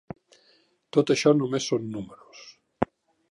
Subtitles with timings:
[0.97, 2.41] Tot això només són números.